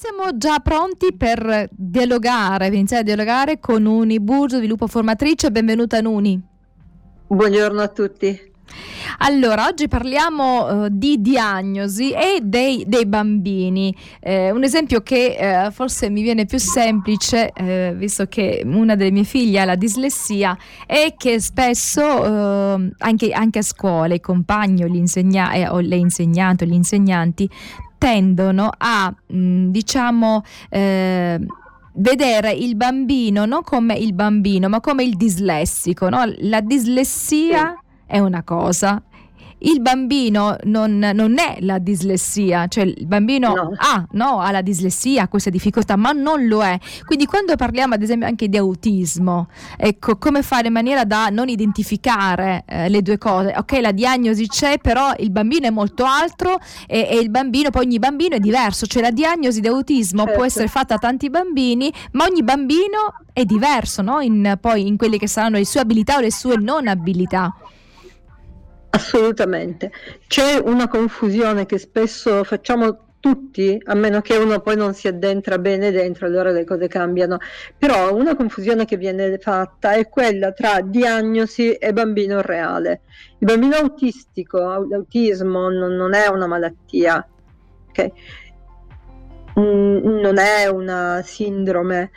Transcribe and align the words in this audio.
siamo 0.00 0.34
già 0.38 0.60
pronti 0.60 1.12
per 1.14 1.68
dialogare, 1.70 2.68
per 2.68 2.72
iniziare 2.72 3.02
a 3.02 3.04
dialogare 3.04 3.58
con 3.60 3.84
Uni 3.84 4.18
Burgio, 4.18 4.56
sviluppo 4.56 4.86
formatrice. 4.86 5.50
Benvenuta 5.50 6.00
Nuni. 6.00 6.40
Buongiorno 7.26 7.82
a 7.82 7.88
tutti. 7.88 8.48
Allora, 9.18 9.66
oggi 9.66 9.88
parliamo 9.88 10.84
uh, 10.84 10.88
di 10.90 11.20
diagnosi 11.20 12.12
e 12.12 12.40
dei, 12.42 12.84
dei 12.86 13.04
bambini. 13.04 13.94
Eh, 14.20 14.50
un 14.50 14.62
esempio 14.62 15.02
che 15.02 15.36
eh, 15.66 15.70
forse 15.70 16.08
mi 16.08 16.22
viene 16.22 16.46
più 16.46 16.58
semplice, 16.58 17.50
eh, 17.52 17.92
visto 17.94 18.24
che 18.24 18.62
una 18.64 18.96
delle 18.96 19.10
mie 19.10 19.24
figlie 19.24 19.60
ha 19.60 19.64
la 19.66 19.74
dislessia, 19.74 20.56
è 20.86 21.12
che 21.14 21.40
spesso 21.40 22.02
uh, 22.02 22.90
anche, 22.96 23.32
anche, 23.32 23.58
a 23.58 23.62
scuola 23.62 24.14
i 24.14 24.20
compagni 24.20 24.82
o, 24.82 24.86
insegna- 24.86 25.52
eh, 25.52 25.68
o 25.68 25.78
le 25.80 25.96
insegnanti 25.96 26.64
o 26.64 26.66
gli 26.66 26.72
insegnanti 26.72 27.50
tendono 28.00 28.70
a, 28.78 29.14
mh, 29.26 29.36
mm, 29.36 29.70
diciamo, 29.70 30.42
eh, 30.70 31.38
vedere 31.92 32.52
il 32.52 32.74
bambino 32.74 33.44
non 33.44 33.62
come 33.62 33.94
il 33.94 34.14
bambino, 34.14 34.70
ma 34.70 34.80
come 34.80 35.04
il 35.04 35.16
dislessico. 35.16 36.08
No? 36.08 36.24
La 36.38 36.62
dislessia 36.62 37.78
è 38.06 38.18
una 38.18 38.42
cosa, 38.42 39.00
il 39.60 39.80
bambino 39.80 40.56
non, 40.64 40.98
non, 40.98 41.38
è 41.38 41.58
la 41.60 41.78
dislessia, 41.78 42.66
cioè 42.68 42.84
il 42.84 43.06
bambino 43.06 43.54
no. 43.54 43.72
ha, 43.76 44.06
no, 44.12 44.40
ha 44.40 44.50
la 44.50 44.62
dislessia, 44.62 45.24
ha 45.24 45.28
queste 45.28 45.50
difficoltà, 45.50 45.96
ma 45.96 46.12
non 46.12 46.46
lo 46.46 46.62
è. 46.62 46.78
Quindi 47.04 47.26
quando 47.26 47.56
parliamo 47.56 47.94
ad 47.94 48.02
esempio 48.02 48.26
anche 48.26 48.48
di 48.48 48.56
autismo, 48.56 49.48
ecco, 49.76 50.16
come 50.16 50.42
fare 50.42 50.68
in 50.68 50.72
maniera 50.72 51.04
da 51.04 51.28
non 51.28 51.48
identificare 51.48 52.64
eh, 52.66 52.88
le 52.88 53.02
due 53.02 53.18
cose? 53.18 53.54
Ok, 53.56 53.78
la 53.80 53.92
diagnosi 53.92 54.46
c'è, 54.46 54.78
però 54.78 55.12
il 55.18 55.30
bambino 55.30 55.66
è 55.66 55.70
molto 55.70 56.04
altro 56.04 56.58
e, 56.86 57.08
e, 57.10 57.18
il 57.18 57.30
bambino, 57.30 57.70
poi 57.70 57.84
ogni 57.84 57.98
bambino 57.98 58.36
è 58.36 58.40
diverso, 58.40 58.86
cioè 58.86 59.02
la 59.02 59.10
diagnosi 59.10 59.60
di 59.60 59.68
autismo 59.68 60.22
certo. 60.22 60.36
può 60.36 60.44
essere 60.44 60.68
fatta 60.68 60.94
a 60.94 60.98
tanti 60.98 61.28
bambini, 61.28 61.92
ma 62.12 62.24
ogni 62.24 62.42
bambino 62.42 63.24
è 63.32 63.44
diverso, 63.44 64.02
no? 64.02 64.20
in, 64.20 64.56
poi 64.60 64.86
in 64.86 64.96
quelle 64.96 65.18
che 65.18 65.26
saranno 65.26 65.56
le 65.56 65.66
sue 65.66 65.80
abilità 65.80 66.16
o 66.16 66.20
le 66.20 66.32
sue 66.32 66.56
non 66.56 66.88
abilità. 66.88 67.54
Assolutamente. 68.90 69.92
C'è 70.26 70.56
una 70.56 70.88
confusione 70.88 71.64
che 71.64 71.78
spesso 71.78 72.42
facciamo 72.44 73.08
tutti, 73.20 73.80
a 73.84 73.94
meno 73.94 74.20
che 74.22 74.36
uno 74.36 74.60
poi 74.60 74.76
non 74.76 74.94
si 74.94 75.06
addentra 75.06 75.58
bene 75.58 75.90
dentro, 75.90 76.26
allora 76.26 76.50
le 76.50 76.64
cose 76.64 76.88
cambiano. 76.88 77.38
Però 77.78 78.14
una 78.14 78.34
confusione 78.34 78.86
che 78.86 78.96
viene 78.96 79.38
fatta 79.38 79.92
è 79.92 80.08
quella 80.08 80.52
tra 80.52 80.80
diagnosi 80.80 81.74
e 81.74 81.92
bambino 81.92 82.40
reale. 82.40 83.02
Il 83.38 83.46
bambino 83.46 83.76
autistico, 83.76 84.58
l'autismo 84.58 85.68
non, 85.68 85.94
non 85.94 86.14
è 86.14 86.26
una 86.28 86.46
malattia, 86.46 87.26
okay? 87.88 88.12
non 89.54 90.38
è 90.38 90.66
una 90.68 91.20
sindrome, 91.22 92.10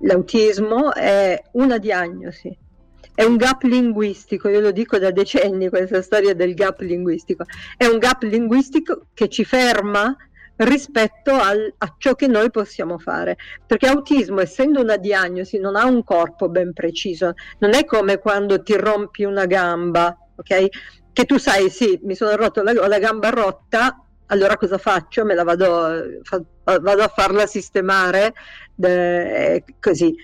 l'autismo 0.00 0.92
è 0.92 1.40
una 1.52 1.78
diagnosi 1.78 2.68
è 3.14 3.24
un 3.24 3.36
gap 3.36 3.62
linguistico, 3.62 4.48
io 4.48 4.60
lo 4.60 4.70
dico 4.70 4.98
da 4.98 5.10
decenni 5.10 5.68
questa 5.68 6.02
storia 6.02 6.34
del 6.34 6.54
gap 6.54 6.80
linguistico, 6.80 7.44
è 7.76 7.86
un 7.86 7.98
gap 7.98 8.22
linguistico 8.22 9.06
che 9.14 9.28
ci 9.28 9.44
ferma 9.44 10.16
rispetto 10.56 11.32
al, 11.32 11.72
a 11.78 11.94
ciò 11.98 12.14
che 12.14 12.26
noi 12.26 12.50
possiamo 12.50 12.98
fare, 12.98 13.36
perché 13.66 13.86
autismo 13.86 14.40
essendo 14.40 14.80
una 14.80 14.96
diagnosi 14.96 15.58
non 15.58 15.76
ha 15.76 15.84
un 15.86 16.04
corpo 16.04 16.48
ben 16.48 16.72
preciso, 16.72 17.34
non 17.58 17.74
è 17.74 17.84
come 17.84 18.18
quando 18.18 18.62
ti 18.62 18.76
rompi 18.76 19.24
una 19.24 19.46
gamba, 19.46 20.16
ok? 20.36 20.66
Che 21.12 21.24
tu 21.24 21.38
sai, 21.38 21.70
sì, 21.70 21.98
mi 22.02 22.14
sono 22.14 22.36
rotto 22.36 22.62
la, 22.62 22.72
la 22.72 22.98
gamba 22.98 23.30
rotta, 23.30 24.04
allora 24.26 24.56
cosa 24.56 24.78
faccio? 24.78 25.24
Me 25.24 25.34
la 25.34 25.44
vado, 25.44 26.20
fa, 26.22 26.40
vado 26.62 27.02
a 27.02 27.08
farla 27.08 27.46
sistemare, 27.46 28.34
de, 28.74 29.64
così 29.80 30.14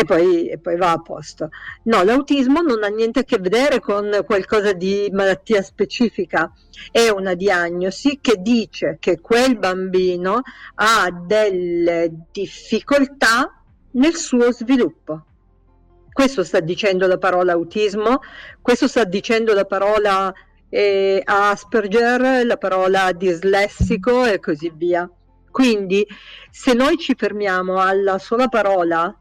e 0.00 0.04
poi, 0.04 0.46
e 0.46 0.58
poi, 0.58 0.76
va 0.76 0.92
a 0.92 1.00
posto. 1.00 1.48
No, 1.84 2.04
l'autismo 2.04 2.60
non 2.60 2.84
ha 2.84 2.86
niente 2.86 3.18
a 3.18 3.24
che 3.24 3.38
vedere 3.38 3.80
con 3.80 4.22
qualcosa 4.24 4.72
di 4.72 5.08
malattia 5.12 5.60
specifica, 5.60 6.52
è 6.92 7.08
una 7.08 7.34
diagnosi 7.34 8.20
che 8.20 8.36
dice 8.38 8.98
che 9.00 9.18
quel 9.18 9.58
bambino 9.58 10.42
ha 10.76 11.10
delle 11.10 12.12
difficoltà 12.30 13.60
nel 13.94 14.14
suo 14.14 14.52
sviluppo. 14.52 15.24
Questo 16.12 16.44
sta 16.44 16.60
dicendo 16.60 17.08
la 17.08 17.18
parola 17.18 17.54
autismo, 17.54 18.20
questo 18.62 18.86
sta 18.86 19.02
dicendo 19.02 19.52
la 19.52 19.64
parola 19.64 20.32
eh, 20.68 21.20
Asperger, 21.24 22.46
la 22.46 22.56
parola 22.56 23.10
dislessico 23.10 24.24
e 24.26 24.38
così 24.38 24.70
via. 24.72 25.10
Quindi 25.50 26.06
se 26.52 26.72
noi 26.72 26.98
ci 26.98 27.16
fermiamo 27.16 27.80
alla 27.80 28.18
sola 28.18 28.46
parola 28.46 29.12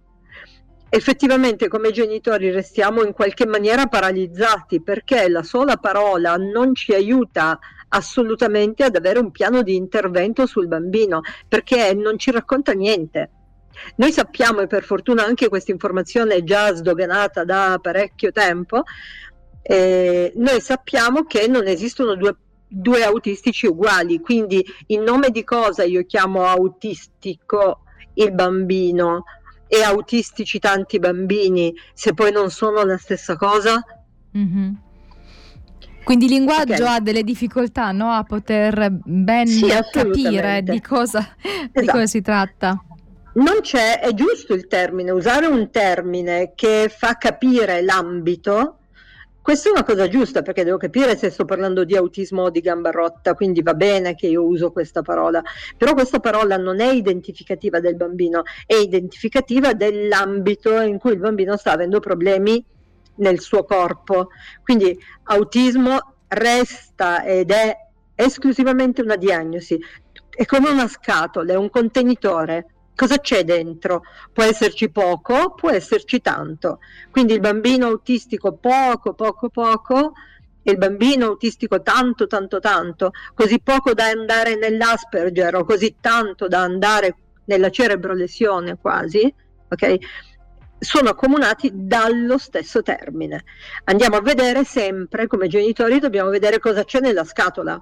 effettivamente 0.90 1.68
come 1.68 1.92
genitori 1.92 2.52
restiamo 2.52 3.04
in 3.04 3.14
qualche 3.14 3.46
maniera 3.46 3.88
paralizzati 3.88 4.82
perché 4.82 5.28
la 5.28 5.44
sola 5.44 5.78
parola 5.78 6.36
non 6.38 6.74
ci 6.76 6.94
aiuta 6.94 7.60
assolutamente 7.90 8.84
ad 8.84 8.96
avere 8.96 9.20
un 9.20 9.32
piano 9.32 9.62
di 9.62 9.76
intervento 9.76 10.46
sul 10.46 10.68
bambino 10.68 11.22
perché 11.48 11.94
non 11.94 12.18
ci 12.18 12.32
racconta 12.32 12.74
niente. 12.74 13.32
Noi 13.98 14.12
sappiamo, 14.12 14.62
e 14.62 14.68
per 14.68 14.84
fortuna 14.84 15.24
anche 15.24 15.50
questa 15.50 15.72
informazione 15.72 16.36
è 16.36 16.44
già 16.44 16.74
sdoganata 16.74 17.44
da 17.44 17.78
parecchio 17.82 18.32
tempo, 18.32 18.84
eh, 19.62 20.32
noi 20.36 20.62
sappiamo 20.62 21.26
che 21.26 21.48
non 21.48 21.68
esistono 21.68 22.16
due, 22.16 22.36
due 22.68 23.04
autistici 23.04 23.68
uguali, 23.68 24.20
quindi 24.20 24.66
in 24.88 25.04
nome 25.04 25.30
di 25.30 25.44
cosa 25.44 25.84
io 25.84 26.06
chiamo 26.06 26.46
autistico 26.46 27.82
il 28.16 28.32
bambino 28.34 29.26
e 29.68 29.84
autistici 29.84 30.60
tanti 30.60 31.00
bambini 31.00 31.74
se 31.94 32.14
poi 32.14 32.32
non 32.32 32.50
sono 32.50 32.84
la 32.84 32.98
stessa 32.98 33.36
cosa? 33.36 33.84
Mm-hmm. 34.38 34.74
Quindi 36.04 36.26
il 36.26 36.32
linguaggio 36.32 36.84
okay. 36.84 36.96
ha 36.96 37.00
delle 37.02 37.24
difficoltà 37.24 37.92
no? 37.92 38.12
a 38.12 38.24
poter 38.24 38.90
ben 38.92 39.46
sì, 39.46 39.68
capire 39.92 40.64
di 40.64 40.80
cosa, 40.80 41.20
esatto. 41.44 41.82
di 41.82 41.86
cosa 41.86 42.06
si 42.06 42.22
tratta. 42.22 42.82
Non 43.34 43.60
c'è, 43.62 44.00
è 44.00 44.14
giusto 44.14 44.54
il 44.54 44.68
termine, 44.68 45.12
usare 45.12 45.48
un 45.48 45.70
termine 45.70 46.54
che 46.56 46.90
fa 46.96 47.18
capire 47.18 47.82
l'ambito 47.82 48.78
questa 49.48 49.70
è 49.70 49.72
una 49.72 49.86
cosa 49.86 50.10
giusta 50.10 50.42
perché 50.42 50.66
devo 50.66 50.76
capire 50.76 51.16
se 51.16 51.30
sto 51.30 51.46
parlando 51.46 51.86
di 51.86 51.96
autismo 51.96 52.42
o 52.42 52.50
di 52.50 52.60
gamba 52.60 52.92
rotta, 52.92 53.34
quindi 53.34 53.62
va 53.62 53.76
bene 53.76 54.14
che 54.14 54.28
io 54.28 54.44
uso 54.44 54.74
questa 54.74 55.02
parola, 55.04 55.42
però 55.78 55.94
questa 55.94 56.20
parola 56.20 56.58
non 56.58 56.82
è 56.82 56.92
identificativa 56.92 57.80
del 57.80 57.96
bambino, 57.96 58.44
è 58.66 58.74
identificativa 58.74 59.72
dell'ambito 59.72 60.82
in 60.82 61.00
cui 61.00 61.14
il 61.14 61.20
bambino 61.20 61.56
sta 61.56 61.72
avendo 61.72 62.02
problemi 62.02 62.62
nel 63.16 63.40
suo 63.40 63.64
corpo. 63.64 64.32
Quindi 64.64 65.00
autismo 65.24 66.16
resta 66.28 67.24
ed 67.24 67.50
è 67.50 67.74
esclusivamente 68.16 69.02
una 69.02 69.16
diagnosi, 69.16 69.80
è 70.30 70.44
come 70.44 70.72
una 70.72 70.90
scatola, 70.90 71.54
è 71.54 71.56
un 71.56 71.70
contenitore 71.70 72.66
cosa 72.98 73.20
c'è 73.20 73.44
dentro? 73.44 74.02
Può 74.34 74.44
esserci 74.44 74.90
poco, 74.90 75.54
può 75.54 75.70
esserci 75.70 76.20
tanto. 76.20 76.80
Quindi 77.12 77.34
il 77.34 77.40
bambino 77.40 77.86
autistico 77.86 78.54
poco, 78.54 79.14
poco, 79.14 79.50
poco 79.50 80.14
e 80.64 80.72
il 80.72 80.78
bambino 80.78 81.28
autistico 81.28 81.84
tanto, 81.84 82.26
tanto, 82.26 82.60
tanto, 82.60 83.12
così 83.36 83.62
poco 83.62 83.94
da 83.94 84.06
andare 84.06 84.56
nell'Asperger 84.56 85.56
o 85.56 85.64
così 85.64 85.98
tanto 86.02 86.48
da 86.48 86.62
andare 86.62 87.16
nella 87.46 87.70
cerebrolesione 87.70 88.78
quasi, 88.82 89.32
ok? 89.70 89.96
Sono 90.80 91.10
accomunati 91.10 91.70
dallo 91.74 92.40
stesso 92.40 92.82
termine. 92.82 93.44
Andiamo 93.86 94.16
a 94.16 94.22
vedere 94.22 94.64
sempre, 94.64 95.28
come 95.28 95.48
genitori, 95.48 96.00
dobbiamo 96.00 96.32
vedere 96.32 96.60
cosa 96.60 96.84
c'è 96.84 97.00
nella 97.00 97.24
scatola 97.24 97.82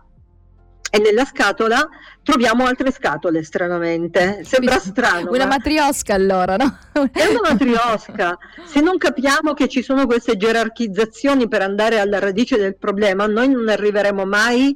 e 0.95 0.99
nella 0.99 1.25
scatola 1.25 1.85
troviamo 2.23 2.65
altre 2.65 2.89
scatole 2.89 3.43
stranamente. 3.43 4.45
Sembra 4.45 4.79
strano 4.79 5.29
una 5.29 5.43
ma... 5.43 5.55
matriosca 5.57 6.13
allora 6.13 6.55
no? 6.55 6.77
è 7.11 7.25
una 7.25 7.49
matriosca. 7.49 8.37
Se 8.65 8.79
non 8.79 8.97
capiamo 8.97 9.53
che 9.53 9.67
ci 9.67 9.81
sono 9.81 10.05
queste 10.05 10.37
gerarchizzazioni 10.37 11.49
per 11.49 11.61
andare 11.61 11.99
alla 11.99 12.19
radice 12.19 12.57
del 12.57 12.77
problema 12.77 13.25
noi 13.25 13.49
non 13.49 13.67
arriveremo 13.67 14.25
mai 14.25 14.73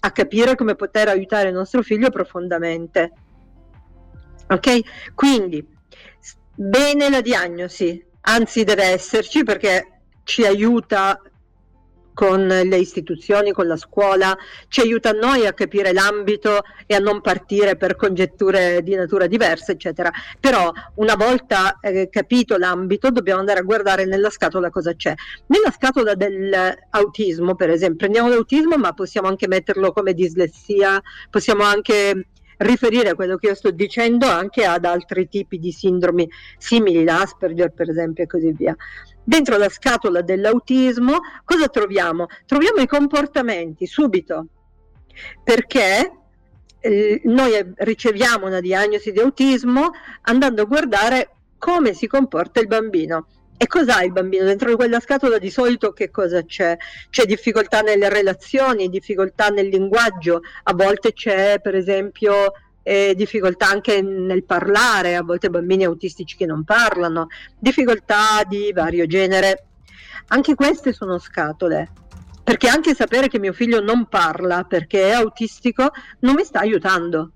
a 0.00 0.10
capire 0.10 0.56
come 0.56 0.74
poter 0.74 1.08
aiutare 1.08 1.48
il 1.48 1.54
nostro 1.54 1.82
figlio 1.82 2.10
profondamente. 2.10 3.12
Ok? 4.48 5.14
Quindi 5.14 5.66
bene 6.54 7.08
la 7.08 7.22
diagnosi. 7.22 8.04
Anzi 8.24 8.64
deve 8.64 8.84
esserci 8.84 9.42
perché 9.42 10.00
ci 10.24 10.44
aiuta 10.44 11.18
con 12.14 12.46
le 12.46 12.76
istituzioni, 12.76 13.52
con 13.52 13.66
la 13.66 13.76
scuola, 13.76 14.36
ci 14.68 14.80
aiuta 14.80 15.10
a 15.10 15.12
noi 15.12 15.46
a 15.46 15.52
capire 15.52 15.92
l'ambito 15.92 16.62
e 16.86 16.94
a 16.94 16.98
non 16.98 17.20
partire 17.20 17.76
per 17.76 17.96
congetture 17.96 18.82
di 18.82 18.94
natura 18.94 19.26
diversa, 19.26 19.72
eccetera. 19.72 20.10
Però 20.38 20.70
una 20.96 21.14
volta 21.14 21.78
eh, 21.80 22.08
capito 22.10 22.56
l'ambito 22.56 23.10
dobbiamo 23.10 23.40
andare 23.40 23.60
a 23.60 23.64
guardare 23.64 24.04
nella 24.04 24.30
scatola 24.30 24.70
cosa 24.70 24.94
c'è. 24.94 25.14
Nella 25.46 25.70
scatola 25.70 26.14
dell'autismo, 26.14 27.54
per 27.54 27.70
esempio, 27.70 27.98
prendiamo 27.98 28.28
l'autismo, 28.28 28.76
ma 28.76 28.92
possiamo 28.92 29.28
anche 29.28 29.48
metterlo 29.48 29.92
come 29.92 30.14
dislessia, 30.14 31.00
possiamo 31.30 31.62
anche 31.64 32.26
riferire 32.62 33.14
quello 33.14 33.36
che 33.36 33.48
io 33.48 33.54
sto 33.54 33.70
dicendo 33.70 34.26
anche 34.26 34.64
ad 34.64 34.84
altri 34.84 35.28
tipi 35.28 35.58
di 35.58 35.72
sindromi 35.72 36.28
simili, 36.58 37.04
l'Asperger 37.04 37.72
per 37.72 37.90
esempio 37.90 38.24
e 38.24 38.26
così 38.26 38.52
via. 38.52 38.76
Dentro 39.24 39.56
la 39.56 39.68
scatola 39.68 40.20
dell'autismo 40.20 41.20
cosa 41.44 41.68
troviamo? 41.68 42.26
Troviamo 42.46 42.80
i 42.80 42.86
comportamenti 42.86 43.86
subito, 43.86 44.46
perché 45.44 46.12
eh, 46.80 47.20
noi 47.24 47.72
riceviamo 47.76 48.46
una 48.46 48.60
diagnosi 48.60 49.12
di 49.12 49.20
autismo 49.20 49.90
andando 50.22 50.62
a 50.62 50.66
guardare 50.66 51.36
come 51.56 51.94
si 51.94 52.08
comporta 52.08 52.60
il 52.60 52.66
bambino. 52.66 53.26
E 53.56 53.68
cos'ha 53.68 54.02
il 54.02 54.10
bambino? 54.10 54.44
Dentro 54.44 54.74
quella 54.74 54.98
scatola 54.98 55.38
di 55.38 55.48
solito 55.48 55.92
che 55.92 56.10
cosa 56.10 56.44
c'è? 56.44 56.76
C'è 57.08 57.24
difficoltà 57.24 57.80
nelle 57.80 58.08
relazioni, 58.08 58.88
difficoltà 58.88 59.50
nel 59.50 59.68
linguaggio, 59.68 60.40
a 60.64 60.74
volte 60.74 61.12
c'è 61.12 61.60
per 61.60 61.76
esempio 61.76 62.52
eh, 62.82 63.14
difficoltà 63.16 63.68
anche 63.68 64.02
nel 64.02 64.44
parlare, 64.44 65.16
a 65.16 65.22
volte 65.22 65.50
bambini 65.50 65.84
autistici 65.84 66.36
che 66.36 66.46
non 66.46 66.64
parlano, 66.64 67.28
difficoltà 67.58 68.42
di 68.46 68.72
vario 68.72 69.06
genere. 69.06 69.66
Anche 70.28 70.54
queste 70.54 70.92
sono 70.92 71.18
scatole, 71.18 71.90
perché 72.42 72.68
anche 72.68 72.94
sapere 72.94 73.28
che 73.28 73.38
mio 73.38 73.52
figlio 73.52 73.80
non 73.80 74.06
parla 74.06 74.64
perché 74.64 75.08
è 75.08 75.12
autistico 75.12 75.90
non 76.20 76.34
mi 76.34 76.44
sta 76.44 76.60
aiutando. 76.60 77.32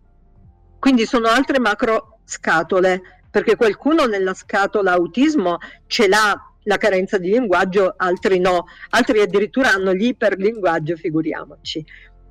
Quindi 0.78 1.06
sono 1.06 1.28
altre 1.28 1.58
macro 1.58 2.20
scatole 2.24 3.02
perché 3.30 3.56
qualcuno 3.56 4.06
nella 4.06 4.34
scatola 4.34 4.92
autismo 4.92 5.58
ce 5.86 6.08
l'ha 6.08 6.34
la 6.62 6.76
carenza 6.78 7.18
di 7.18 7.30
linguaggio, 7.30 7.94
altri 7.96 8.38
no, 8.38 8.66
altri 8.90 9.20
addirittura 9.20 9.70
hanno 9.70 9.92
l'iperlinguaggio, 9.92 10.96
figuriamoci. 10.96 11.84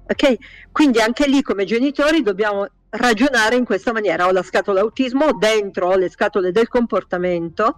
Ok? 0.07 0.35
Quindi 0.71 0.99
anche 0.99 1.27
lì 1.27 1.41
come 1.41 1.65
genitori 1.65 2.21
dobbiamo 2.21 2.67
ragionare 2.97 3.55
in 3.55 3.65
questa 3.65 3.91
maniera, 3.91 4.27
ho 4.27 4.31
la 4.31 4.43
scatola 4.43 4.81
autismo, 4.81 5.33
dentro 5.33 5.87
ho 5.87 5.95
le 5.95 6.09
scatole 6.09 6.51
del 6.51 6.67
comportamento, 6.67 7.77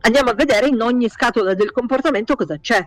andiamo 0.00 0.30
a 0.30 0.34
vedere 0.34 0.66
in 0.66 0.80
ogni 0.80 1.08
scatola 1.08 1.54
del 1.54 1.72
comportamento 1.72 2.36
cosa 2.36 2.58
c'è. 2.58 2.86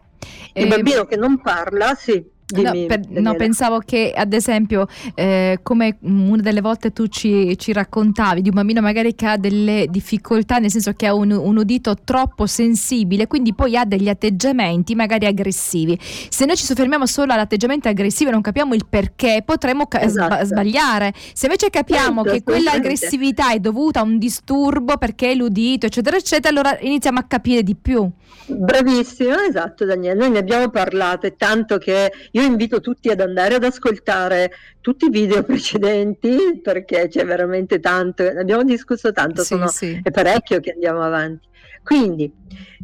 Il 0.53 0.65
eh, 0.65 0.67
bambino 0.67 1.05
che 1.05 1.17
non 1.17 1.41
parla, 1.41 1.95
sì. 1.95 2.33
Dimmi, 2.47 2.81
no, 2.81 2.85
per, 2.85 2.99
no, 3.09 3.33
pensavo 3.33 3.79
che 3.79 4.13
ad 4.15 4.31
esempio 4.31 4.85
eh, 5.15 5.57
come 5.63 5.97
una 6.01 6.43
delle 6.43 6.61
volte 6.61 6.93
tu 6.93 7.07
ci, 7.07 7.57
ci, 7.57 7.73
raccontavi 7.73 8.43
di 8.43 8.49
un 8.49 8.55
bambino 8.55 8.81
magari 8.81 9.15
che 9.15 9.25
ha 9.25 9.35
delle 9.35 9.87
difficoltà 9.89 10.59
nel 10.59 10.69
senso 10.69 10.93
che 10.93 11.07
ha 11.07 11.15
un, 11.15 11.31
un, 11.31 11.57
udito 11.57 11.95
troppo 12.03 12.45
sensibile 12.45 13.25
quindi 13.25 13.55
poi 13.55 13.75
ha 13.75 13.83
degli 13.83 14.09
atteggiamenti 14.09 14.93
magari 14.93 15.25
aggressivi. 15.25 15.97
Se 15.99 16.45
noi 16.45 16.55
ci 16.55 16.65
soffermiamo 16.65 17.07
solo 17.07 17.33
all'atteggiamento 17.33 17.89
aggressivo 17.89 18.29
e 18.29 18.33
non 18.33 18.41
capiamo 18.41 18.75
il 18.75 18.85
perché 18.87 19.41
potremmo 19.43 19.87
ca- 19.87 20.01
esatto. 20.01 20.45
sbagliare. 20.45 21.13
Se 21.33 21.47
invece 21.47 21.71
capiamo 21.71 22.21
certo, 22.21 22.37
che 22.37 22.43
quella 22.43 22.73
aggressività 22.73 23.53
è 23.53 23.59
dovuta 23.59 24.01
a 24.01 24.03
un 24.03 24.19
disturbo 24.19 24.97
perché 24.97 25.31
è 25.31 25.33
l'udito 25.33 25.87
eccetera 25.87 26.15
eccetera 26.15 26.49
allora 26.49 26.77
iniziamo 26.79 27.17
a 27.17 27.23
capire 27.23 27.63
di 27.63 27.75
più. 27.75 28.07
Bravissimo, 28.47 29.39
esatto 29.39 29.85
Daniele, 29.85 30.19
noi 30.19 30.29
ne 30.29 30.37
abbiamo 30.37 30.69
parlato 30.69 31.33
tanto 31.35 31.79
che 31.79 32.11
io 32.35 32.43
invito 32.43 32.81
tutti 32.81 33.09
ad 33.09 33.21
andare 33.21 33.55
ad 33.55 33.63
ascoltare 33.63 34.51
tutti 34.81 35.05
i 35.05 35.09
video 35.09 35.43
precedenti 35.43 36.59
perché 36.61 37.07
c'è 37.07 37.25
veramente 37.25 37.79
tanto, 37.79 38.23
ne 38.23 38.39
abbiamo 38.39 38.63
discusso 38.63 39.11
tanto, 39.11 39.41
sì, 39.41 39.47
sono, 39.47 39.67
sì. 39.67 39.99
è 40.03 40.11
parecchio 40.11 40.59
che 40.59 40.71
andiamo 40.71 41.01
avanti. 41.01 41.47
Quindi 41.85 42.33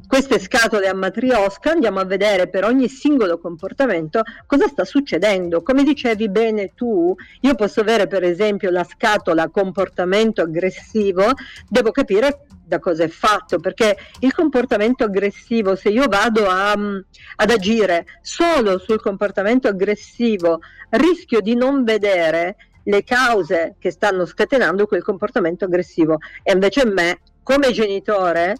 queste 0.07 0.37
scatole 0.37 0.87
a 0.87 0.93
matriosca 0.93 1.71
andiamo 1.71 1.99
a 1.99 2.05
vedere 2.05 2.47
per 2.49 2.65
ogni 2.65 2.87
singolo 2.87 3.39
comportamento 3.39 4.21
cosa 4.45 4.67
sta 4.67 4.85
succedendo. 4.85 5.63
Come 5.63 5.83
dicevi 5.83 6.29
bene 6.29 6.73
tu, 6.75 7.15
io 7.39 7.55
posso 7.55 7.81
avere 7.81 8.05
per 8.05 8.23
esempio 8.23 8.69
la 8.69 8.83
scatola 8.83 9.49
comportamento 9.49 10.43
aggressivo, 10.43 11.31
devo 11.67 11.89
capire 11.89 12.45
da 12.63 12.77
cosa 12.77 13.03
è 13.03 13.07
fatto, 13.07 13.59
perché 13.59 13.97
il 14.19 14.31
comportamento 14.33 15.03
aggressivo, 15.03 15.75
se 15.75 15.89
io 15.89 16.05
vado 16.07 16.47
a, 16.47 16.73
ad 16.73 17.49
agire 17.49 18.05
solo 18.21 18.77
sul 18.77 19.01
comportamento 19.01 19.67
aggressivo, 19.67 20.59
rischio 20.91 21.41
di 21.41 21.55
non 21.55 21.83
vedere 21.83 22.55
le 22.83 23.03
cause 23.03 23.77
che 23.79 23.89
stanno 23.89 24.25
scatenando 24.25 24.85
quel 24.85 25.03
comportamento 25.03 25.65
aggressivo 25.65 26.19
e 26.43 26.51
invece 26.53 26.85
me 26.85 27.19
come 27.43 27.71
genitore 27.71 28.55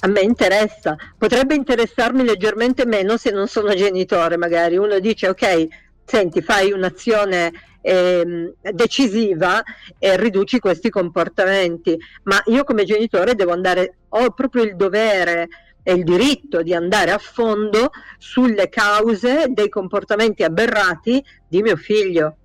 a 0.00 0.06
me 0.08 0.20
interessa, 0.20 0.96
potrebbe 1.16 1.54
interessarmi 1.54 2.24
leggermente 2.24 2.86
meno 2.86 3.16
se 3.16 3.30
non 3.30 3.48
sono 3.48 3.74
genitore, 3.74 4.36
magari. 4.36 4.76
Uno 4.76 4.98
dice 4.98 5.28
ok, 5.28 5.66
senti, 6.04 6.40
fai 6.40 6.72
un'azione 6.72 7.52
eh, 7.80 8.52
decisiva 8.72 9.62
e 9.98 10.16
riduci 10.16 10.58
questi 10.58 10.90
comportamenti, 10.90 11.96
ma 12.24 12.40
io 12.46 12.64
come 12.64 12.84
genitore 12.84 13.34
devo 13.34 13.52
andare, 13.52 13.96
ho 14.10 14.30
proprio 14.30 14.62
il 14.62 14.76
dovere 14.76 15.48
e 15.82 15.94
il 15.94 16.04
diritto 16.04 16.62
di 16.62 16.74
andare 16.74 17.12
a 17.12 17.18
fondo 17.18 17.90
sulle 18.18 18.68
cause 18.68 19.46
dei 19.48 19.68
comportamenti 19.68 20.42
aberrati 20.42 21.24
di 21.48 21.62
mio 21.62 21.76
figlio. 21.76 22.37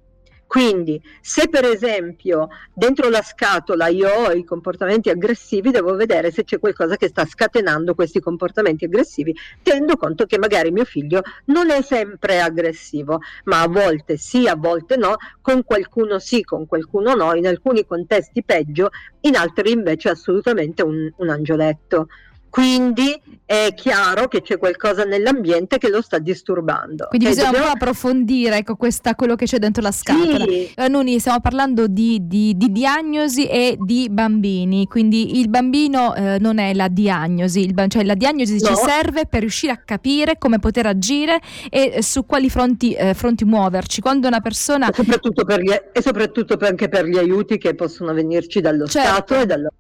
Quindi, 0.53 1.01
se 1.19 1.49
per 1.49 1.65
esempio 1.65 2.47
dentro 2.71 3.09
la 3.09 3.23
scatola 3.23 3.87
io 3.87 4.07
ho 4.07 4.31
i 4.33 4.43
comportamenti 4.43 5.09
aggressivi, 5.09 5.71
devo 5.71 5.95
vedere 5.95 6.29
se 6.29 6.43
c'è 6.43 6.59
qualcosa 6.59 6.95
che 6.95 7.07
sta 7.07 7.25
scatenando 7.25 7.95
questi 7.95 8.19
comportamenti 8.19 8.85
aggressivi, 8.85 9.35
tenendo 9.63 9.97
conto 9.97 10.27
che 10.27 10.37
magari 10.37 10.69
mio 10.69 10.85
figlio 10.85 11.23
non 11.45 11.71
è 11.71 11.81
sempre 11.81 12.39
aggressivo, 12.39 13.21
ma 13.45 13.61
a 13.61 13.67
volte 13.67 14.17
sì, 14.17 14.47
a 14.47 14.55
volte 14.55 14.95
no, 14.95 15.15
con 15.41 15.63
qualcuno 15.63 16.19
sì, 16.19 16.43
con 16.43 16.67
qualcuno 16.67 17.15
no, 17.15 17.33
in 17.33 17.47
alcuni 17.47 17.83
contesti 17.87 18.43
peggio, 18.43 18.91
in 19.21 19.35
altri 19.35 19.71
invece 19.71 20.09
assolutamente 20.09 20.83
un, 20.83 21.11
un 21.17 21.29
angioletto 21.29 22.09
quindi 22.53 23.19
è 23.47 23.73
chiaro 23.75 24.27
che 24.27 24.43
c'è 24.43 24.59
qualcosa 24.59 25.05
nell'ambiente 25.05 25.79
che 25.79 25.89
lo 25.89 26.03
sta 26.03 26.19
disturbando. 26.19 27.07
Quindi 27.09 27.25
bisogna 27.25 27.47
dobbiamo... 27.47 27.65
un 27.65 27.71
po' 27.71 27.77
approfondire 27.77 28.57
ecco, 28.57 28.75
questa, 28.75 29.15
quello 29.15 29.33
che 29.33 29.45
c'è 29.45 29.57
dentro 29.57 29.81
la 29.81 29.91
scatola. 29.91 30.45
Sì. 30.45 30.71
Eh, 30.75 30.87
Nuni, 30.87 31.17
stiamo 31.17 31.39
parlando 31.39 31.87
di, 31.87 32.19
di, 32.27 32.55
di, 32.55 32.71
diagnosi 32.71 33.47
e 33.47 33.75
di 33.79 34.07
bambini, 34.11 34.85
quindi 34.85 35.39
il 35.39 35.49
bambino 35.49 36.13
eh, 36.13 36.37
non 36.39 36.59
è 36.59 36.75
la 36.75 36.89
diagnosi, 36.89 37.61
il, 37.61 37.73
cioè 37.87 38.03
la 38.03 38.13
diagnosi 38.13 38.59
no. 38.61 38.67
ci 38.67 38.75
serve 38.75 39.25
per 39.25 39.39
riuscire 39.39 39.71
a 39.71 39.77
capire 39.83 40.37
come 40.37 40.59
poter 40.59 40.85
agire 40.85 41.41
e 41.71 41.91
eh, 41.95 42.01
su 42.03 42.27
quali 42.27 42.51
fronti, 42.51 42.93
eh, 42.93 43.15
fronti 43.15 43.45
muoverci. 43.45 43.99
Quando 43.99 44.27
una 44.27 44.41
persona... 44.41 44.89
E 44.89 44.93
soprattutto, 44.93 45.43
per 45.43 45.59
gli, 45.59 45.71
e 45.71 46.01
soprattutto 46.03 46.55
anche 46.61 46.87
per 46.87 47.07
gli 47.07 47.17
aiuti 47.17 47.57
che 47.57 47.73
possono 47.73 48.13
venirci 48.13 48.61
dallo 48.61 48.85
certo. 48.85 49.09
Stato 49.09 49.39
e 49.39 49.45
dallo 49.47 49.73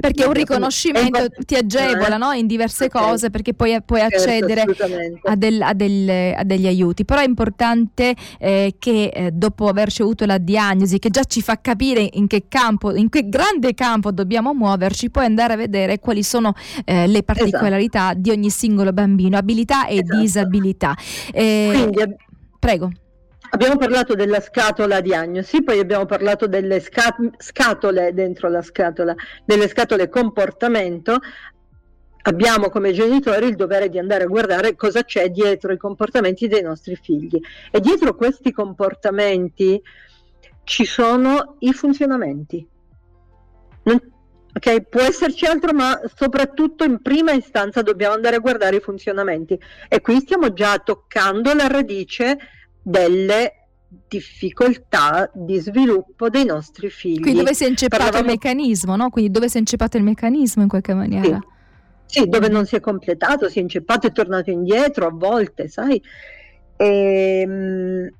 perché 0.00 0.24
un 0.24 0.32
riconoscimento 0.32 1.28
ti 1.44 1.54
agevola 1.54 2.16
no? 2.16 2.32
in 2.32 2.46
diverse 2.46 2.88
cose 2.88 3.30
perché 3.30 3.52
poi 3.52 3.80
puoi 3.82 4.00
certo, 4.00 4.16
accedere 4.16 4.64
a, 5.24 5.36
del, 5.36 5.60
a, 5.60 5.72
del, 5.74 6.34
a, 6.36 6.42
degli 6.42 6.66
aiuti 6.66 7.04
però 7.04 7.20
è 7.20 7.24
importante 7.24 8.14
eh, 8.38 8.76
che 8.78 9.10
eh, 9.12 9.30
dopo 9.30 9.68
aver 9.68 9.86
ricevuto 9.86 10.24
la 10.24 10.38
diagnosi 10.38 10.98
che 10.98 11.10
già 11.10 11.24
ci 11.24 11.42
fa 11.42 11.60
capire 11.60 12.08
in 12.12 12.26
che 12.26 12.44
campo 12.48 12.94
in 12.94 13.10
che 13.10 13.28
grande 13.28 13.74
campo 13.74 14.10
dobbiamo 14.10 14.54
muoverci 14.54 15.10
poi 15.10 15.26
andare 15.26 15.52
a 15.52 15.56
vedere 15.56 15.98
quali 15.98 16.22
sono 16.22 16.54
eh, 16.84 17.06
le 17.06 17.22
particolarità 17.22 18.06
esatto. 18.06 18.20
di 18.20 18.30
ogni 18.30 18.50
singolo 18.50 18.92
bambino 18.92 19.36
abilità 19.36 19.86
e 19.86 19.98
esatto. 19.98 20.18
disabilità 20.18 20.96
eh, 21.32 21.70
Quindi, 21.74 22.16
prego 22.58 22.90
Abbiamo 23.50 23.76
parlato 23.76 24.14
della 24.14 24.40
scatola 24.40 25.00
diagnosi, 25.00 25.62
poi 25.62 25.78
abbiamo 25.78 26.04
parlato 26.04 26.46
delle 26.46 26.80
sca- 26.80 27.16
scatole 27.38 28.12
dentro 28.12 28.48
la 28.48 28.60
scatola, 28.60 29.14
delle 29.44 29.68
scatole 29.68 30.08
comportamento. 30.08 31.18
Abbiamo 32.22 32.68
come 32.68 32.92
genitori 32.92 33.46
il 33.46 33.56
dovere 33.56 33.88
di 33.88 33.98
andare 33.98 34.24
a 34.24 34.26
guardare 34.26 34.76
cosa 34.76 35.02
c'è 35.02 35.30
dietro 35.30 35.72
i 35.72 35.78
comportamenti 35.78 36.46
dei 36.46 36.60
nostri 36.60 36.94
figli 36.96 37.40
e 37.70 37.80
dietro 37.80 38.14
questi 38.14 38.52
comportamenti 38.52 39.80
ci 40.64 40.84
sono 40.84 41.56
i 41.60 41.72
funzionamenti. 41.72 42.68
Non, 43.84 43.98
può 44.90 45.00
esserci 45.00 45.46
altro, 45.46 45.72
ma 45.72 45.98
soprattutto 46.14 46.84
in 46.84 47.00
prima 47.00 47.32
istanza 47.32 47.80
dobbiamo 47.80 48.14
andare 48.14 48.36
a 48.36 48.40
guardare 48.40 48.76
i 48.76 48.80
funzionamenti 48.80 49.58
e 49.88 50.00
qui 50.02 50.20
stiamo 50.20 50.52
già 50.52 50.78
toccando 50.78 51.54
la 51.54 51.66
radice 51.66 52.36
delle 52.88 53.52
difficoltà 54.08 55.30
di 55.32 55.58
sviluppo 55.58 56.28
dei 56.30 56.44
nostri 56.44 56.88
figli. 56.88 57.20
Quindi 57.20 57.40
dove 57.40 57.54
si 57.54 57.64
è 57.64 57.68
inceppato 57.68 58.02
Parlavamo... 58.04 58.30
il 58.30 58.38
meccanismo, 58.38 58.96
no? 58.96 59.10
Quindi 59.10 59.30
dove 59.30 59.48
si 59.48 59.56
è 59.56 59.60
inceppato 59.60 59.96
il 59.98 60.02
meccanismo 60.04 60.62
in 60.62 60.68
qualche 60.68 60.94
maniera. 60.94 61.38
Sì. 62.06 62.20
sì, 62.20 62.28
dove 62.28 62.48
non 62.48 62.64
si 62.64 62.76
è 62.76 62.80
completato, 62.80 63.48
si 63.48 63.58
è 63.58 63.62
inceppato 63.62 64.06
e 64.06 64.12
tornato 64.12 64.50
indietro 64.50 65.06
a 65.06 65.10
volte, 65.12 65.68
sai? 65.68 66.02
Ehm, 66.76 68.10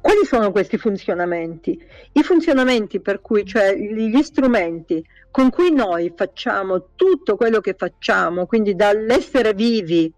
quali 0.00 0.24
sono 0.24 0.50
questi 0.50 0.78
funzionamenti? 0.78 1.80
I 2.12 2.22
funzionamenti 2.22 3.00
per 3.00 3.20
cui, 3.20 3.44
cioè 3.44 3.74
gli 3.76 4.22
strumenti 4.22 5.04
con 5.30 5.50
cui 5.50 5.72
noi 5.72 6.12
facciamo 6.16 6.88
tutto 6.96 7.36
quello 7.36 7.60
che 7.60 7.74
facciamo, 7.76 8.46
quindi 8.46 8.74
dall'essere 8.74 9.52
vivi 9.52 10.12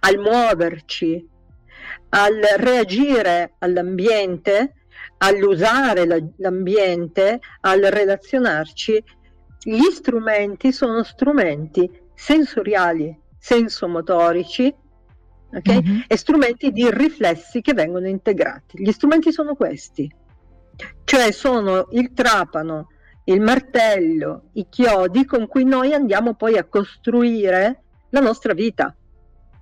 al 0.00 0.18
muoverci, 0.18 1.32
al 2.10 2.40
reagire 2.56 3.54
all'ambiente, 3.58 4.74
all'usare 5.18 6.06
la, 6.06 6.18
l'ambiente, 6.36 7.40
al 7.60 7.80
relazionarci, 7.80 9.02
gli 9.62 9.90
strumenti 9.90 10.72
sono 10.72 11.02
strumenti 11.02 11.90
sensoriali, 12.14 13.18
sensomotorici, 13.38 14.74
okay? 15.56 15.82
mm-hmm. 15.82 16.00
e 16.06 16.16
strumenti 16.16 16.70
di 16.70 16.90
riflessi 16.90 17.60
che 17.60 17.72
vengono 17.72 18.06
integrati. 18.06 18.82
Gli 18.82 18.92
strumenti 18.92 19.32
sono 19.32 19.54
questi, 19.54 20.10
cioè 21.04 21.32
sono 21.32 21.88
il 21.92 22.12
trapano, 22.12 22.88
il 23.24 23.40
martello, 23.40 24.50
i 24.52 24.66
chiodi 24.68 25.24
con 25.24 25.46
cui 25.46 25.64
noi 25.64 25.94
andiamo 25.94 26.34
poi 26.34 26.58
a 26.58 26.64
costruire 26.64 27.82
la 28.10 28.20
nostra 28.20 28.52
vita. 28.52 28.94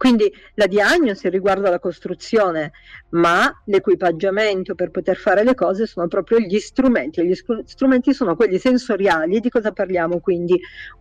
Quindi 0.02 0.34
la 0.54 0.66
diagnosi 0.66 1.28
riguarda 1.28 1.70
la 1.70 1.78
costruzione, 1.78 2.72
ma 3.10 3.62
l'equipaggiamento 3.66 4.74
per 4.74 4.90
poter 4.90 5.16
fare 5.16 5.44
le 5.44 5.54
cose 5.54 5.86
sono 5.86 6.08
proprio 6.08 6.40
gli 6.40 6.58
strumenti. 6.58 7.24
Gli 7.24 7.38
strumenti 7.64 8.12
sono 8.12 8.34
quelli 8.34 8.58
sensoriali. 8.58 9.38
Di 9.38 9.48
cosa 9.48 9.70
parliamo 9.70 10.18
quindi? 10.18 10.60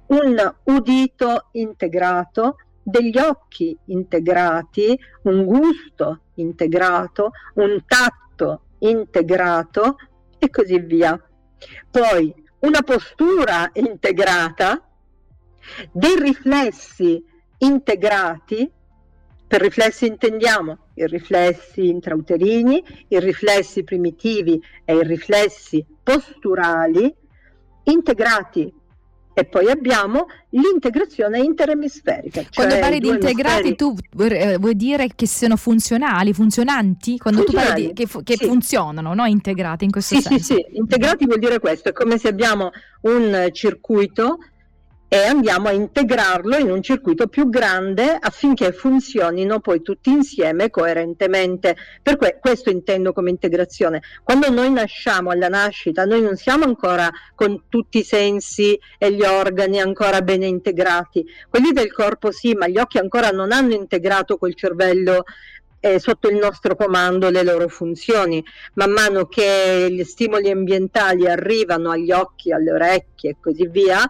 Un 0.10 0.54
udito 0.66 1.48
integrato, 1.54 2.58
degli 2.84 3.18
occhi 3.18 3.76
integrati, 3.86 4.96
un 5.24 5.46
gusto 5.46 6.26
integrato, 6.36 7.32
un 7.56 7.84
tatto 7.88 8.66
integrato 8.82 9.96
e 10.38 10.48
così 10.52 10.78
via. 10.78 11.20
Poi 11.90 12.32
una 12.60 12.84
postura 12.84 13.68
integrata, 13.74 14.80
dei 15.92 16.20
riflessi 16.20 17.26
integrati, 17.58 18.72
per 19.52 19.60
riflessi 19.60 20.06
intendiamo 20.06 20.78
i 20.94 21.06
riflessi 21.08 21.90
intrauterini, 21.90 22.82
i 23.10 23.20
riflessi 23.20 23.84
primitivi 23.84 24.58
e 24.86 24.96
i 24.96 25.04
riflessi 25.04 25.86
posturali 26.02 27.14
integrati 27.84 28.74
e 29.34 29.44
poi 29.44 29.70
abbiamo 29.70 30.28
l'integrazione 30.52 31.40
interemisferica. 31.40 32.44
Cioè 32.44 32.66
Quando 32.66 32.80
parli 32.80 33.00
di 33.00 33.10
integrati 33.10 33.68
emisferi... 33.68 33.76
tu 33.76 33.96
eh, 34.24 34.58
vuoi 34.58 34.76
dire 34.78 35.10
che 35.14 35.28
siano 35.28 35.58
funzionali, 35.58 36.32
funzionanti? 36.32 37.18
Quando 37.18 37.42
funzionali, 37.42 37.68
tu 37.68 37.74
parli 37.74 37.94
di, 37.94 38.06
che, 38.06 38.24
che 38.24 38.38
sì. 38.38 38.46
funzionano, 38.46 39.14
no? 39.14 39.26
integrati 39.26 39.84
in 39.84 39.92
questo 39.92 40.16
sì, 40.16 40.22
senso? 40.22 40.44
Sì, 40.44 40.54
sì, 40.54 40.78
integrati 40.78 41.26
vuol 41.26 41.40
dire 41.40 41.60
questo, 41.60 41.90
è 41.90 41.92
come 41.92 42.18
se 42.18 42.30
abbiamo 42.30 42.70
un 43.02 43.50
circuito 43.52 44.38
e 45.14 45.26
andiamo 45.26 45.68
a 45.68 45.74
integrarlo 45.74 46.56
in 46.56 46.72
un 46.72 46.82
circuito 46.82 47.28
più 47.28 47.50
grande 47.50 48.16
affinché 48.18 48.72
funzionino 48.72 49.60
poi 49.60 49.82
tutti 49.82 50.10
insieme 50.10 50.70
coerentemente. 50.70 51.76
Per 52.02 52.16
que- 52.16 52.38
questo 52.40 52.70
intendo 52.70 53.12
come 53.12 53.30
integrazione. 53.30 54.02
Quando 54.24 54.50
noi 54.50 54.72
nasciamo 54.72 55.30
alla 55.30 55.50
nascita, 55.50 56.06
noi 56.06 56.22
non 56.22 56.38
siamo 56.38 56.64
ancora 56.64 57.12
con 57.36 57.64
tutti 57.68 57.98
i 57.98 58.04
sensi 58.04 58.80
e 58.98 59.12
gli 59.12 59.24
organi 59.24 59.82
ancora 59.82 60.22
bene 60.22 60.46
integrati. 60.46 61.26
Quelli 61.50 61.74
del 61.74 61.92
corpo 61.92 62.32
sì, 62.32 62.54
ma 62.54 62.70
gli 62.70 62.78
occhi 62.78 62.98
ancora 62.98 63.32
non 63.32 63.52
hanno 63.52 63.74
integrato 63.74 64.38
col 64.38 64.56
cervello 64.56 65.26
eh, 65.82 66.00
sotto 66.00 66.30
il 66.30 66.38
nostro 66.38 66.78
comando 66.78 67.30
le 67.30 67.44
loro 67.44 67.68
funzioni. 67.68 68.42
Man 68.76 68.92
mano 68.92 69.26
che 69.26 69.88
gli 69.90 70.06
stimoli 70.06 70.50
ambientali 70.50 71.28
arrivano 71.28 71.92
agli 71.92 72.14
occhi, 72.14 72.54
alle 72.54 72.72
orecchie 72.72 73.32
e 73.32 73.36
così 73.42 73.68
via, 73.68 74.08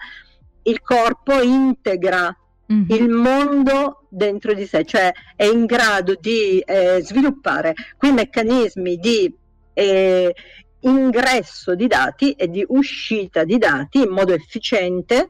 il 0.63 0.82
corpo 0.82 1.41
integra 1.41 2.36
mm-hmm. 2.72 2.86
il 2.89 3.10
mondo 3.10 4.06
dentro 4.10 4.53
di 4.53 4.65
sé, 4.65 4.86
cioè 4.86 5.12
è 5.36 5.46
in 5.46 5.65
grado 5.65 6.15
di 6.20 6.60
eh, 6.60 7.00
sviluppare 7.01 7.74
quei 7.98 8.12
meccanismi 8.12 8.98
di 8.98 9.34
eh, 9.74 10.34
ingresso 10.82 11.75
di 11.75 11.88
dati 11.88 12.32
e 12.34 12.50
di 12.50 12.63
uscita 12.68 13.44
di 13.44 13.58
dati 13.58 14.01
in 14.01 14.10
modo 14.10 14.34
efficiente 14.34 15.30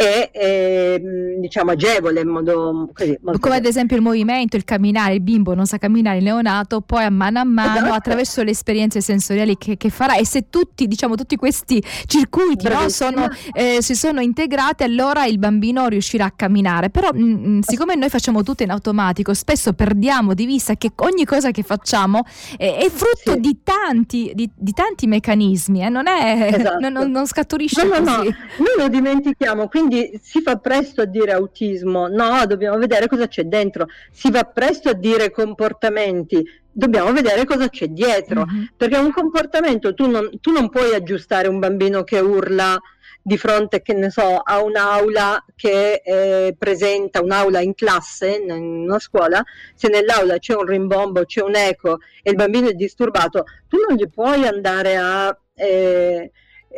e 0.00 0.30
eh, 0.32 1.02
diciamo 1.40 1.72
agevole 1.72 2.20
in 2.20 2.28
modo 2.28 2.88
così, 2.94 3.18
come 3.40 3.56
ad 3.56 3.64
esempio 3.64 3.96
il 3.96 4.02
movimento, 4.02 4.54
il 4.54 4.62
camminare, 4.62 5.14
il 5.14 5.20
bimbo 5.20 5.54
non 5.54 5.66
sa 5.66 5.76
camminare, 5.76 6.18
il 6.18 6.22
neonato, 6.22 6.82
poi 6.82 7.02
a 7.02 7.10
mano 7.10 7.40
a 7.40 7.44
mano 7.44 7.78
esatto. 7.78 7.94
attraverso 7.94 8.44
le 8.44 8.52
esperienze 8.52 9.00
sensoriali 9.00 9.58
che, 9.58 9.76
che, 9.76 9.90
farà 9.90 10.14
e 10.14 10.24
se 10.24 10.50
tutti, 10.50 10.86
diciamo, 10.86 11.16
tutti 11.16 11.34
questi 11.34 11.82
circuiti 12.06 12.68
no, 12.68 12.88
sono, 12.90 13.28
eh, 13.52 13.78
si 13.80 13.96
sono 13.96 14.20
integrati 14.20 14.84
allora 14.84 15.26
il 15.26 15.40
bambino 15.40 15.88
riuscirà 15.88 16.26
a 16.26 16.30
camminare 16.30 16.90
però 16.90 17.08
mh, 17.12 17.20
mm, 17.20 17.46
mm, 17.46 17.60
siccome 17.62 17.96
noi 17.96 18.08
facciamo 18.08 18.44
tutto 18.44 18.62
in 18.62 18.70
automatico 18.70 19.34
spesso 19.34 19.72
perdiamo 19.72 20.32
di 20.34 20.46
vista 20.46 20.76
che 20.76 20.92
ogni 20.94 21.24
cosa 21.24 21.50
che 21.50 21.64
facciamo 21.64 22.24
è, 22.56 22.76
è 22.76 22.88
frutto 22.88 23.32
sì. 23.32 23.40
di, 23.40 23.58
tanti, 23.64 24.30
di, 24.32 24.48
di, 24.54 24.72
tanti 24.72 25.08
meccanismi 25.08 25.82
eh? 25.82 25.88
non, 25.88 26.06
è, 26.06 26.50
esatto. 26.54 26.88
non, 26.88 27.10
non, 27.10 27.26
scaturisce 27.26 27.82
no, 27.82 27.98
no, 27.98 28.04
così 28.04 28.28
no, 28.28 28.34
noi 28.58 28.74
lo 28.78 28.88
dimentichiamo 28.88 29.66
quindi 29.66 29.86
quindi 29.88 30.20
si 30.22 30.42
fa 30.42 30.56
presto 30.56 31.00
a 31.00 31.06
dire 31.06 31.32
autismo, 31.32 32.08
no, 32.08 32.44
dobbiamo 32.46 32.76
vedere 32.76 33.08
cosa 33.08 33.26
c'è 33.26 33.44
dentro, 33.44 33.86
si 34.12 34.30
va 34.30 34.44
presto 34.44 34.90
a 34.90 34.92
dire 34.92 35.30
comportamenti, 35.30 36.44
dobbiamo 36.70 37.10
vedere 37.12 37.46
cosa 37.46 37.70
c'è 37.70 37.88
dietro, 37.88 38.44
mm-hmm. 38.44 38.64
perché 38.76 38.98
un 38.98 39.12
comportamento 39.12 39.94
tu 39.94 40.08
non, 40.10 40.38
tu 40.40 40.52
non 40.52 40.68
puoi 40.68 40.94
aggiustare 40.94 41.48
un 41.48 41.58
bambino 41.58 42.04
che 42.04 42.18
urla 42.18 42.78
di 43.22 43.38
fronte, 43.38 43.80
che 43.80 43.94
ne 43.94 44.10
so, 44.10 44.36
a 44.36 44.62
un'aula 44.62 45.44
che 45.56 46.02
eh, 46.04 46.54
presenta 46.58 47.22
un'aula 47.22 47.60
in 47.60 47.74
classe, 47.74 48.42
in 48.42 48.50
una 48.50 48.98
scuola, 48.98 49.42
se 49.74 49.88
nell'aula 49.88 50.38
c'è 50.38 50.54
un 50.54 50.66
rimbombo, 50.66 51.24
c'è 51.24 51.42
un 51.42 51.56
eco 51.56 51.98
e 52.22 52.30
il 52.30 52.36
bambino 52.36 52.68
è 52.68 52.74
disturbato, 52.74 53.44
tu 53.68 53.78
non 53.88 53.96
gli 53.96 54.08
puoi 54.08 54.46
andare 54.46 54.96
a... 54.96 55.38
Eh, 55.54 56.30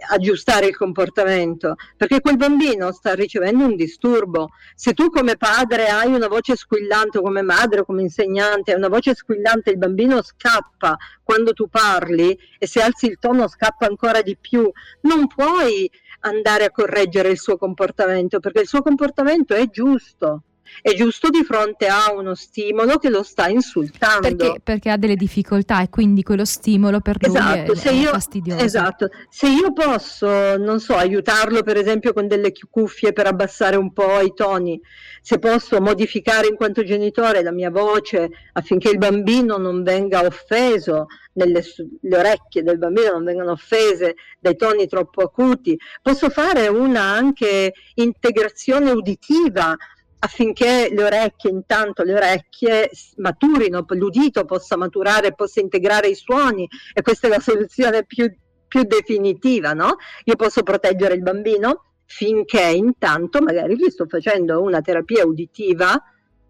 aggiustare 0.09 0.67
il 0.67 0.77
comportamento, 0.77 1.77
perché 1.97 2.21
quel 2.21 2.37
bambino 2.37 2.93
sta 2.93 3.15
ricevendo 3.15 3.65
un 3.65 3.77
disturbo. 3.77 4.51
Se 4.75 4.93
tu 4.93 5.11
come 5.11 5.37
padre 5.37 5.89
hai 5.89 6.13
una 6.13 6.29
voce 6.29 6.57
squillante, 6.57 7.21
come 7.21 7.43
madre 7.43 7.81
o 7.81 7.85
come 7.85 8.03
insegnante 8.03 8.73
hai 8.73 8.79
una 8.79 8.89
voce 8.89 9.15
squillante, 9.15 9.71
il 9.71 9.79
bambino 9.79 10.23
scappa 10.23 10.97
quando 11.23 11.53
tu 11.53 11.69
parli 11.69 12.37
e 12.59 12.67
se 12.67 12.81
alzi 12.83 13.07
il 13.07 13.19
tono 13.19 13.49
scappa 13.49 13.87
ancora 13.87 14.23
di 14.23 14.37
più, 14.37 14.71
non 15.03 15.27
puoi 15.27 15.91
andare 16.21 16.65
a 16.65 16.71
correggere 16.71 17.31
il 17.31 17.39
suo 17.39 17.57
comportamento, 17.57 18.41
perché 18.41 18.61
il 18.61 18.67
suo 18.67 18.83
comportamento 18.83 19.55
è 19.55 19.69
giusto 19.69 20.43
è 20.83 20.95
giusto 20.95 21.29
di 21.29 21.43
fronte 21.45 21.87
a 21.87 22.13
uno 22.13 22.35
stimolo 22.35 22.99
che 22.99 23.11
lo 23.11 23.23
sta 23.23 23.49
insultando. 23.49 24.35
Perché, 24.35 24.61
perché 24.63 24.91
ha 24.91 24.97
delle 24.97 25.17
difficoltà 25.17 25.83
e 25.83 25.89
quindi 25.89 26.23
quello 26.23 26.45
stimolo 26.45 27.01
per 27.01 27.17
esatto, 27.21 27.73
lui 27.73 27.75
è, 27.75 27.77
se 27.77 27.91
io, 27.91 28.11
fastidioso. 28.11 28.65
Esatto, 28.65 29.09
se 29.29 29.49
io 29.49 29.73
posso, 29.73 30.57
non 30.57 30.81
so, 30.81 30.95
aiutarlo 30.95 31.63
per 31.63 31.77
esempio 31.77 32.13
con 32.13 32.27
delle 32.27 32.53
cuffie 32.71 33.13
per 33.13 33.27
abbassare 33.27 33.77
un 33.77 33.93
po' 33.93 34.21
i 34.21 34.33
toni, 34.35 34.81
se 35.21 35.39
posso 35.39 35.81
modificare 35.81 36.49
in 36.49 36.57
quanto 36.57 36.83
genitore 36.83 37.43
la 37.43 37.53
mia 37.53 37.71
voce 37.71 38.31
affinché 38.53 38.91
il 38.91 38.99
bambino 38.99 39.57
non 39.59 39.83
venga 39.83 40.25
offeso, 40.25 41.07
nelle, 41.35 41.63
le 42.01 42.17
orecchie 42.17 42.63
del 42.63 42.79
bambino 42.79 43.13
non 43.13 43.25
vengano 43.25 43.53
offese 43.53 44.17
dai 44.39 44.57
toni 44.57 44.87
troppo 44.87 45.23
acuti, 45.23 45.79
posso 46.03 46.31
fare 46.31 46.69
una 46.69 47.03
anche 47.03 47.73
integrazione 47.95 48.91
uditiva 48.91 49.77
affinché 50.21 50.89
le 50.93 51.03
orecchie, 51.03 51.51
intanto 51.51 52.03
le 52.03 52.15
orecchie 52.15 52.91
maturino, 53.17 53.85
l'udito 53.89 54.45
possa 54.45 54.77
maturare, 54.77 55.35
possa 55.35 55.61
integrare 55.61 56.09
i 56.09 56.15
suoni 56.15 56.69
e 56.93 57.03
questa 57.03 57.27
è 57.27 57.31
la 57.31 57.41
soluzione 57.41 58.05
più, 58.05 58.31
più 58.69 58.83
definitiva, 58.83 59.73
no? 59.73 59.97
Io 60.25 60.37
posso 60.37 60.63
proteggere 60.63 61.15
il 61.15 61.23
bambino 61.23 61.85
finché 62.05 62.63
intanto 62.63 63.41
magari 63.41 63.77
gli 63.77 63.89
sto 63.89 64.07
facendo 64.07 64.61
una 64.63 64.83
terapia 64.83 65.25
uditiva, 65.25 66.01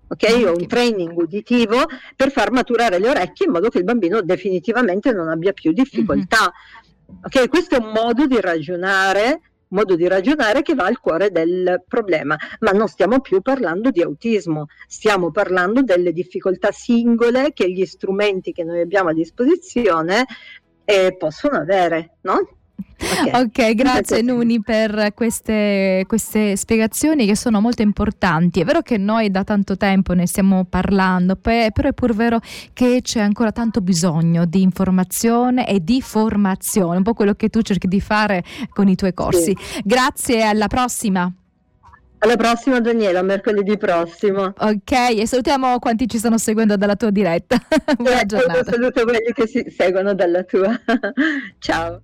ok? 0.08 0.42
O 0.46 0.56
un 0.56 0.66
training 0.66 1.16
uditivo 1.16 1.84
per 2.16 2.32
far 2.32 2.50
maturare 2.50 2.98
le 2.98 3.08
orecchie 3.08 3.46
in 3.46 3.52
modo 3.52 3.68
che 3.68 3.78
il 3.78 3.84
bambino 3.84 4.20
definitivamente 4.20 5.12
non 5.12 5.28
abbia 5.28 5.52
più 5.52 5.72
difficoltà. 5.72 6.52
Mm-hmm. 6.52 7.22
Ok, 7.22 7.48
questo 7.48 7.76
è 7.76 7.78
un 7.78 7.92
modo 7.92 8.26
di 8.26 8.40
ragionare 8.40 9.49
modo 9.70 9.96
di 9.96 10.06
ragionare 10.06 10.62
che 10.62 10.74
va 10.74 10.84
al 10.84 11.00
cuore 11.00 11.30
del 11.30 11.82
problema, 11.86 12.36
ma 12.60 12.70
non 12.70 12.88
stiamo 12.88 13.20
più 13.20 13.40
parlando 13.40 13.90
di 13.90 14.02
autismo, 14.02 14.66
stiamo 14.86 15.30
parlando 15.30 15.82
delle 15.82 16.12
difficoltà 16.12 16.70
singole 16.70 17.52
che 17.52 17.70
gli 17.70 17.84
strumenti 17.84 18.52
che 18.52 18.64
noi 18.64 18.80
abbiamo 18.80 19.10
a 19.10 19.14
disposizione 19.14 20.26
eh, 20.84 21.16
possono 21.16 21.56
avere, 21.58 22.16
no? 22.22 22.59
Okay. 23.00 23.42
ok, 23.42 23.74
grazie 23.74 24.22
Nuni 24.22 24.60
per 24.60 25.12
queste, 25.14 26.04
queste, 26.06 26.56
spiegazioni 26.56 27.26
che 27.26 27.36
sono 27.36 27.60
molto 27.60 27.82
importanti. 27.82 28.60
È 28.60 28.64
vero 28.64 28.82
che 28.82 28.98
noi 28.98 29.30
da 29.30 29.44
tanto 29.44 29.76
tempo 29.76 30.12
ne 30.12 30.26
stiamo 30.26 30.64
parlando, 30.64 31.36
però 31.36 31.88
è 31.88 31.92
pur 31.92 32.14
vero 32.14 32.40
che 32.72 33.00
c'è 33.02 33.20
ancora 33.20 33.52
tanto 33.52 33.80
bisogno 33.80 34.44
di 34.44 34.62
informazione 34.62 35.66
e 35.66 35.82
di 35.82 36.00
formazione, 36.00 36.96
un 36.98 37.02
po' 37.02 37.14
quello 37.14 37.34
che 37.34 37.48
tu 37.48 37.62
cerchi 37.62 37.88
di 37.88 38.00
fare 38.00 38.44
con 38.70 38.88
i 38.88 38.94
tuoi 38.94 39.14
corsi. 39.14 39.56
Sì. 39.56 39.82
Grazie, 39.84 40.42
alla 40.42 40.68
prossima. 40.68 41.32
Alla 42.22 42.36
prossima 42.36 42.80
Daniela, 42.80 43.22
mercoledì 43.22 43.78
prossimo. 43.78 44.52
Ok, 44.58 44.92
e 44.92 45.26
salutiamo 45.26 45.78
quanti 45.78 46.06
ci 46.06 46.18
stanno 46.18 46.36
seguendo 46.36 46.76
dalla 46.76 46.94
tua 46.94 47.08
diretta. 47.08 47.56
Buona 47.96 48.20
eh, 48.20 48.26
giornata. 48.26 48.64
Saluto 48.64 49.04
quelli 49.04 49.32
che 49.32 49.46
si 49.46 49.64
seguono 49.74 50.12
dalla 50.14 50.42
tua. 50.42 50.78
Ciao. 51.58 52.02